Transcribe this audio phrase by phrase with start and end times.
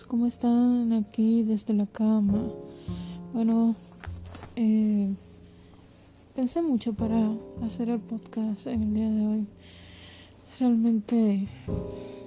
[0.00, 2.48] ¿cómo están aquí desde la cama?
[3.34, 3.76] Bueno,
[4.56, 5.12] eh,
[6.34, 7.30] pensé mucho para
[7.62, 9.46] hacer el podcast en el día de hoy.
[10.58, 11.46] Realmente,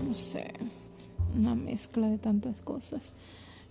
[0.07, 0.53] no sé,
[1.35, 3.13] una mezcla de tantas cosas.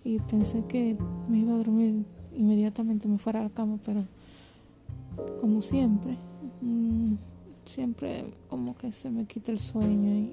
[0.05, 0.97] Y pensé que
[1.29, 2.05] me iba a dormir
[2.37, 4.05] inmediatamente, me fuera a la cama, pero
[5.41, 6.17] como siempre,
[6.63, 7.15] mm,
[7.65, 10.33] siempre como que se me quita el sueño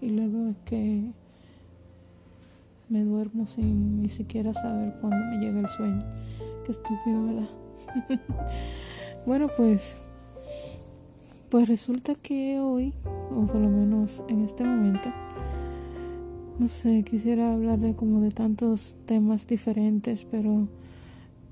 [0.00, 1.10] y, y luego es que
[2.92, 6.04] me duermo sin ni siquiera saber cuándo me llega el sueño.
[6.66, 7.48] Qué estúpido, ¿verdad?
[9.26, 9.96] bueno, pues
[11.48, 12.92] pues resulta que hoy,
[13.30, 15.10] o por lo menos en este momento,
[16.58, 20.68] no sé, quisiera hablar de como de tantos temas diferentes, pero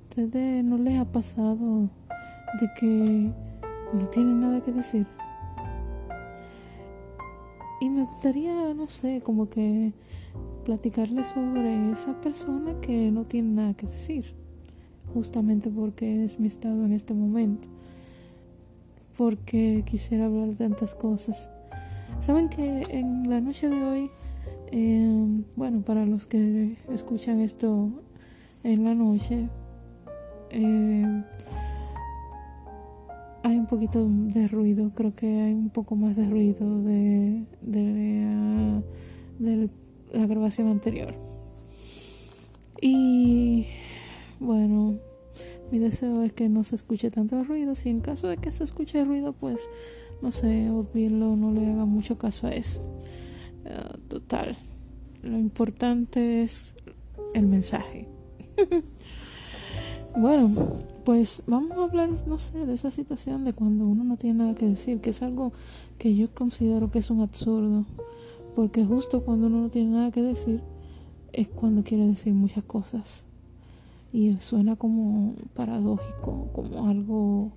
[0.08, 1.90] ustedes no les ha pasado
[2.60, 3.32] de que
[3.94, 5.06] no tienen nada que decir.
[7.80, 9.92] Y me gustaría, no sé, como que
[10.64, 14.34] platicarles sobre esa persona que no tiene nada que decir,
[15.14, 17.68] justamente porque es mi estado en este momento,
[19.16, 21.48] porque quisiera hablar de tantas cosas.
[22.20, 24.10] Saben que en la noche de hoy,
[24.70, 27.88] eh, bueno, para los que escuchan esto
[28.62, 29.48] en la noche,
[30.50, 31.24] eh,
[33.42, 38.26] hay un poquito de ruido, creo que hay un poco más de ruido de, de,
[38.26, 39.70] uh, del
[40.12, 41.14] la grabación anterior.
[42.80, 43.66] Y
[44.38, 44.98] bueno,
[45.70, 47.74] mi deseo es que no se escuche tanto ruido.
[47.74, 49.60] Si en caso de que se escuche ruido, pues
[50.22, 52.82] no sé, obvielo, no le haga mucho caso a eso.
[53.64, 54.56] Uh, total,
[55.22, 56.74] lo importante es
[57.34, 58.08] el mensaje.
[60.16, 60.50] bueno,
[61.04, 64.54] pues vamos a hablar, no sé, de esa situación de cuando uno no tiene nada
[64.54, 65.52] que decir, que es algo
[65.98, 67.84] que yo considero que es un absurdo.
[68.54, 70.60] Porque justo cuando uno no tiene nada que decir,
[71.32, 73.24] es cuando quiere decir muchas cosas.
[74.12, 77.50] Y suena como paradójico, como algo,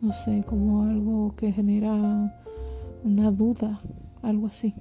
[0.00, 2.32] no sé, como algo que genera
[3.04, 3.80] una duda,
[4.22, 4.74] algo así.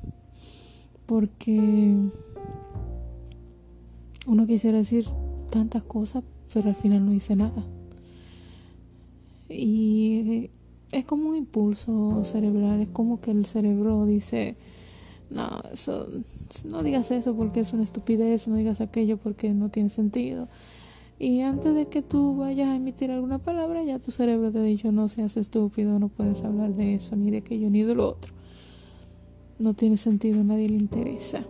[1.06, 1.96] Porque
[4.28, 5.08] uno quisiera decir
[5.50, 6.24] tantas cosas,
[6.58, 7.64] pero al final no dice nada.
[9.48, 10.50] Y
[10.92, 14.56] es como un impulso cerebral, es como que el cerebro dice,
[15.30, 16.08] no, eso,
[16.66, 20.48] no digas eso porque es una estupidez, no digas aquello porque no tiene sentido.
[21.20, 24.64] Y antes de que tú vayas a emitir alguna palabra, ya tu cerebro te ha
[24.64, 28.10] dicho, no seas estúpido, no puedes hablar de eso, ni de aquello, ni de lo
[28.10, 28.34] otro.
[29.60, 31.46] No tiene sentido, a nadie le interesa.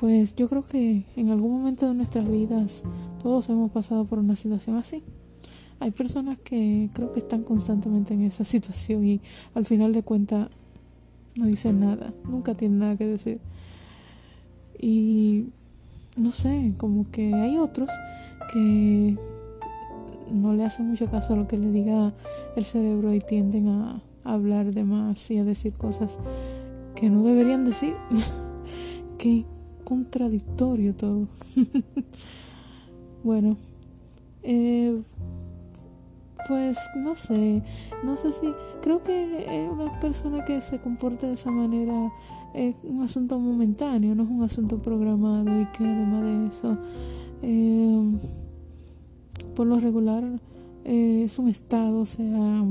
[0.00, 2.84] Pues yo creo que en algún momento de nuestras vidas
[3.22, 5.02] todos hemos pasado por una situación así.
[5.78, 9.20] Hay personas que creo que están constantemente en esa situación y
[9.54, 10.48] al final de cuentas
[11.36, 13.40] no dice nada, nunca tiene nada que decir.
[14.78, 15.48] Y
[16.16, 17.90] no sé, como que hay otros
[18.54, 19.18] que
[20.32, 22.14] no le hacen mucho caso a lo que le diga
[22.56, 26.18] el cerebro y tienden a hablar de más y a decir cosas
[26.94, 27.92] que no deberían decir.
[29.18, 29.44] Qué
[29.90, 31.26] contradictorio todo.
[33.24, 33.56] bueno,
[34.44, 35.02] eh,
[36.46, 37.64] pues no sé,
[38.04, 42.12] no sé si creo que una persona que se comporta de esa manera
[42.54, 46.78] es un asunto momentáneo, no es un asunto programado y que además de eso,
[47.42, 48.16] eh,
[49.56, 50.22] por lo regular
[50.84, 52.64] eh, es un estado, o sea,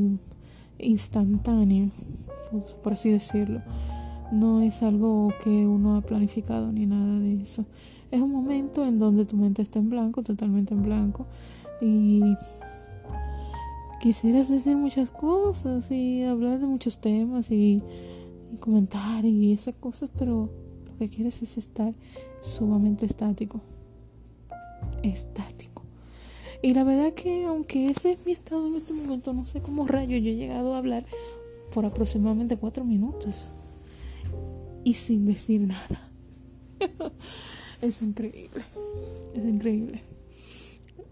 [0.78, 1.90] instantáneo,
[2.82, 3.62] por así decirlo.
[4.32, 7.66] No es algo que uno ha planificado ni nada de eso.
[8.12, 11.26] Es un momento en donde tu mente está en blanco, totalmente en blanco,
[11.82, 12.36] y
[14.00, 17.82] quisieras decir muchas cosas y hablar de muchos temas y,
[18.60, 20.50] comentar y esas cosas, pero
[20.86, 21.94] lo que quieres es estar
[22.42, 23.62] sumamente estático.
[25.04, 25.84] Estático.
[26.62, 29.88] Y la verdad que aunque ese es mi estado en este momento, no sé cómo
[29.88, 31.06] rayo yo he llegado a hablar
[31.74, 33.54] por aproximadamente cuatro minutos
[34.90, 36.10] y sin decir nada.
[37.82, 38.64] es increíble.
[39.36, 40.02] Es increíble.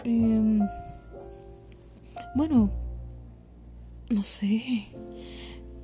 [0.04, 0.60] Eh,
[2.34, 2.72] bueno,
[4.10, 4.86] no sé,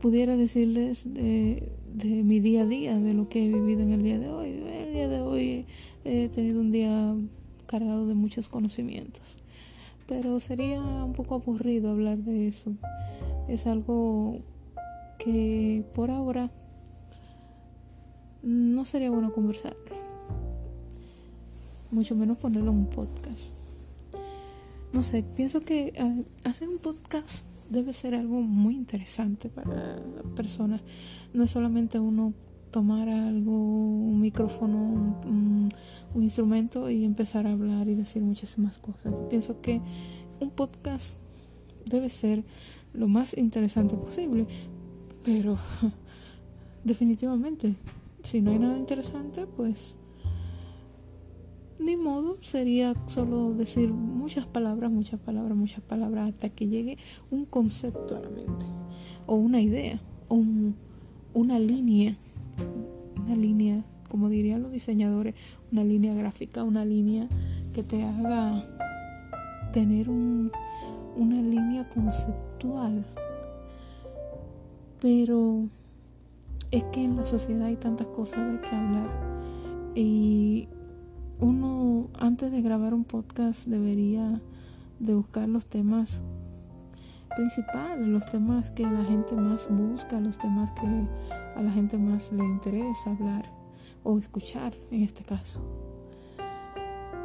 [0.02, 4.02] pudiera decirles de, de, mi día a día, de lo que he vivido en el
[4.02, 4.50] día de hoy.
[4.50, 5.68] El día de hoy
[6.04, 7.16] he tenido un día
[7.68, 9.36] cargado de muchos conocimientos,
[10.08, 12.74] pero sería un poco aburrido hablar de eso.
[13.48, 14.40] Es algo
[15.20, 16.50] que por ahora
[18.86, 19.76] sería bueno conversar,
[21.92, 23.54] mucho menos ponerlo en un podcast
[24.94, 30.00] no sé, pienso que uh, hacer un podcast debe ser algo muy interesante para
[30.36, 30.82] personas.
[31.34, 32.34] No es solamente uno
[32.70, 34.78] tomar algo, un micrófono,
[35.26, 35.72] un,
[36.16, 39.14] instrumento y empezar a hablar y decir muchísimas cosas.
[39.32, 39.82] Pienso que
[40.40, 41.18] un podcast
[41.90, 42.44] debe ser
[42.94, 44.46] lo más interesante posible,
[45.24, 45.58] pero
[46.84, 47.74] definitivamente,
[48.24, 49.98] si no hay nada interesante, pues
[51.80, 56.98] ni modo, sería solo decir muchas palabras, muchas palabras, muchas palabras hasta que llegue
[57.30, 58.66] un concepto a la mente,
[59.26, 60.00] o una idea,
[60.30, 60.42] o
[61.34, 62.16] una línea,
[63.22, 65.36] una línea, como dirían los diseñadores,
[65.72, 67.28] una línea gráfica, una línea
[67.74, 68.64] que te haga
[69.74, 70.52] tener un,
[71.18, 73.06] una línea conceptual.
[75.02, 75.68] Pero
[76.74, 79.08] es que en la sociedad hay tantas cosas de que hablar
[79.94, 80.68] y
[81.40, 84.42] uno antes de grabar un podcast debería
[84.98, 86.24] de buscar los temas
[87.36, 90.88] principales, los temas que la gente más busca, los temas que
[91.56, 93.46] a la gente más le interesa hablar
[94.04, 95.62] o escuchar en este caso.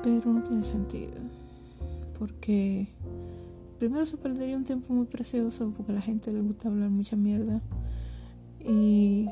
[0.02, 1.14] Pero no tiene sentido,
[2.18, 2.88] porque
[3.78, 7.16] primero se perdería un tiempo muy precioso porque a la gente le gusta hablar mucha
[7.16, 7.62] mierda
[8.68, 9.28] y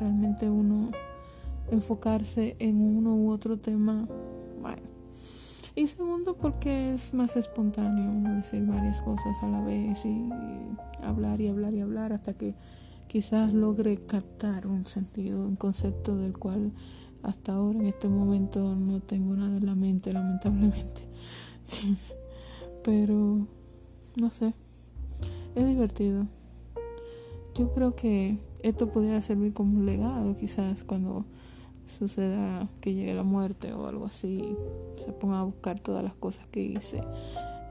[0.00, 0.90] realmente uno
[1.70, 4.06] enfocarse en uno u otro tema,
[4.60, 4.82] bueno.
[5.76, 10.28] Y segundo, porque es más espontáneo decir varias cosas a la vez y
[11.02, 12.54] hablar y hablar y hablar hasta que
[13.06, 16.72] quizás logre captar un sentido, un concepto del cual
[17.22, 21.02] hasta ahora en este momento no tengo nada en la mente, lamentablemente.
[22.84, 23.46] Pero,
[24.16, 24.54] no sé,
[25.54, 26.26] es divertido.
[27.54, 31.24] Yo creo que esto pudiera servir como un legado quizás cuando
[31.86, 34.56] suceda que llegue la muerte o algo así,
[34.98, 37.02] se ponga a buscar todas las cosas que hice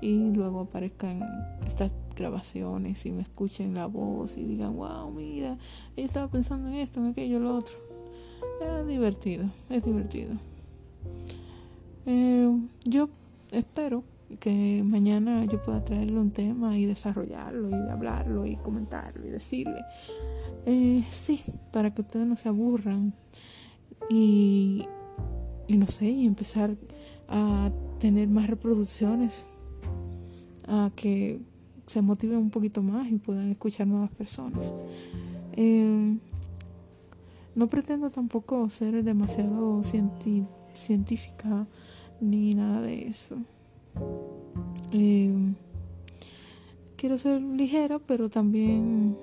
[0.01, 1.21] y luego aparezcan
[1.65, 5.57] estas grabaciones y me escuchen la voz y digan, wow, mira,
[5.95, 7.75] ella estaba pensando en esto, en aquello, lo otro.
[8.61, 10.33] Es divertido, es divertido.
[12.05, 13.09] Eh, yo
[13.51, 14.03] espero
[14.39, 19.81] que mañana yo pueda traerle un tema y desarrollarlo y hablarlo y comentarlo y decirle.
[20.65, 21.41] Eh, sí,
[21.71, 23.13] para que ustedes no se aburran
[24.09, 24.85] y,
[25.67, 26.75] no sé, y empezar
[27.27, 29.45] a tener más reproducciones,
[30.67, 31.41] a que
[31.85, 34.73] se motiven un poquito más y puedan escuchar nuevas personas.
[35.53, 36.19] Em,
[37.55, 39.81] no pretendo tampoco ser demasiado
[40.73, 41.67] científica
[42.19, 43.37] ni nada de eso.
[47.03, 49.17] Quiero ser ligera, pero también,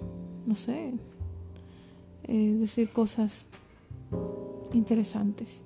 [0.45, 0.93] no sé,
[2.25, 3.47] eh, decir cosas
[4.75, 5.63] interesantes.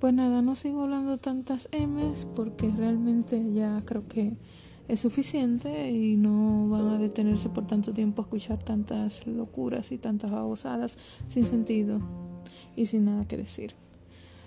[0.00, 4.38] Pues nada, no sigo hablando tantas M's porque realmente ya creo que
[4.88, 9.98] es suficiente y no van a detenerse por tanto tiempo a escuchar tantas locuras y
[9.98, 10.98] tantas babosadas
[11.28, 12.00] sin sentido
[12.74, 13.74] y sin nada que decir.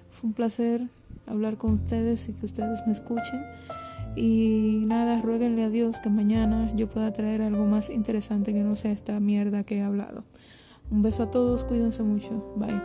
[0.09, 0.89] Fue un placer
[1.31, 3.43] hablar con ustedes y que ustedes me escuchen.
[4.15, 8.75] Y nada, rueguenle a Dios que mañana yo pueda traer algo más interesante que no
[8.75, 10.23] sea esta mierda que he hablado.
[10.89, 12.53] Un beso a todos, cuídense mucho.
[12.57, 12.81] Bye.